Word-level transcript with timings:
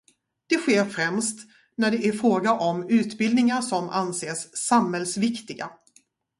Det 0.49 0.55
sker 0.57 0.85
främst 0.85 1.39
när 1.75 1.91
det 1.91 1.97
är 2.07 2.11
fråga 2.11 2.53
om 2.53 2.89
utbildningar 2.89 3.61
som 3.61 3.89
anses 3.89 4.57
samhällsviktiga. 4.57 5.69